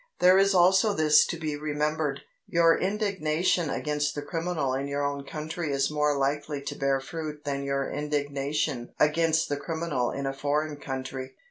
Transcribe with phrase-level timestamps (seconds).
[0.17, 5.25] There is also this to be remembered: your indignation against the criminal in your own
[5.27, 10.33] country is more likely to bear fruit than your indignation against the criminal in a
[10.33, 11.35] foreign country.